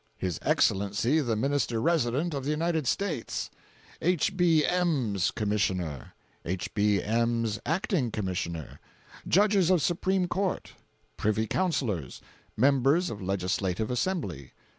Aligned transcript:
His 0.17 0.39
Excellency 0.41 1.19
the 1.21 1.35
Minister 1.35 1.79
Resident 1.79 2.33
of 2.33 2.43
the 2.43 2.49
United 2.49 2.87
States. 2.87 3.51
H. 4.01 4.35
B. 4.35 4.65
M's 4.65 5.29
Commissioner. 5.29 6.15
H. 6.43 6.73
B. 6.73 7.03
M's 7.03 7.59
Acting 7.67 8.09
Commissioner. 8.09 8.79
Judges 9.27 9.69
of 9.69 9.79
Supreme 9.79 10.27
Court. 10.27 10.71
Privy 11.17 11.45
Councillors. 11.45 12.19
Members 12.57 13.11
of 13.11 13.21
Legislative 13.21 13.91
Assembly. 13.91 14.53